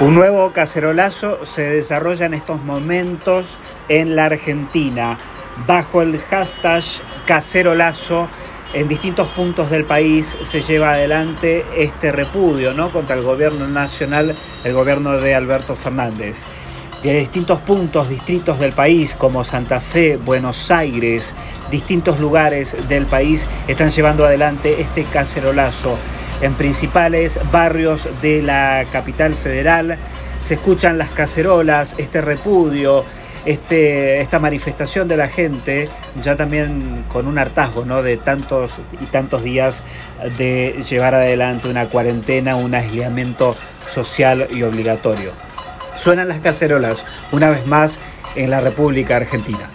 Un 0.00 0.16
nuevo 0.16 0.50
cacerolazo 0.52 1.46
se 1.46 1.62
desarrolla 1.62 2.26
en 2.26 2.34
estos 2.34 2.60
momentos 2.64 3.58
en 3.88 4.16
la 4.16 4.24
Argentina 4.24 5.18
bajo 5.68 6.02
el 6.02 6.18
hashtag 6.18 6.82
cacerolazo. 7.26 8.26
En 8.72 8.88
distintos 8.88 9.28
puntos 9.28 9.70
del 9.70 9.84
país 9.84 10.36
se 10.42 10.62
lleva 10.62 10.94
adelante 10.94 11.64
este 11.76 12.10
repudio 12.10 12.74
¿no? 12.74 12.90
contra 12.90 13.14
el 13.14 13.22
gobierno 13.22 13.68
nacional, 13.68 14.34
el 14.64 14.72
gobierno 14.72 15.12
de 15.12 15.36
Alberto 15.36 15.76
Fernández. 15.76 16.42
De 17.04 17.16
distintos 17.16 17.60
puntos, 17.60 18.08
distritos 18.08 18.58
del 18.58 18.72
país 18.72 19.14
como 19.14 19.44
Santa 19.44 19.80
Fe, 19.80 20.16
Buenos 20.16 20.72
Aires, 20.72 21.36
distintos 21.70 22.18
lugares 22.18 22.88
del 22.88 23.06
país 23.06 23.48
están 23.68 23.90
llevando 23.90 24.26
adelante 24.26 24.80
este 24.80 25.04
cacerolazo 25.04 25.96
en 26.44 26.54
principales 26.54 27.40
barrios 27.50 28.08
de 28.20 28.42
la 28.42 28.84
capital 28.92 29.34
federal. 29.34 29.96
Se 30.38 30.54
escuchan 30.54 30.98
las 30.98 31.10
cacerolas, 31.10 31.94
este 31.96 32.20
repudio, 32.20 33.04
este, 33.46 34.20
esta 34.20 34.38
manifestación 34.38 35.08
de 35.08 35.16
la 35.16 35.28
gente, 35.28 35.88
ya 36.22 36.36
también 36.36 37.04
con 37.08 37.26
un 37.26 37.38
hartazgo 37.38 37.86
¿no? 37.86 38.02
de 38.02 38.18
tantos 38.18 38.78
y 39.00 39.06
tantos 39.06 39.42
días 39.42 39.84
de 40.36 40.82
llevar 40.88 41.14
adelante 41.14 41.68
una 41.68 41.88
cuarentena, 41.88 42.56
un 42.56 42.74
aislamiento 42.74 43.56
social 43.88 44.46
y 44.50 44.62
obligatorio. 44.62 45.32
Suenan 45.96 46.28
las 46.28 46.40
cacerolas 46.40 47.06
una 47.32 47.48
vez 47.48 47.66
más 47.66 47.98
en 48.34 48.50
la 48.50 48.60
República 48.60 49.16
Argentina. 49.16 49.70